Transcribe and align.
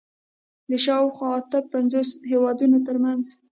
د 0.69 0.71
شاوخوا 0.85 1.29
اته 1.39 1.59
پنځوس 1.71 2.09
هېوادونو 2.31 2.77
تر 2.87 2.95
منځ 3.03 3.25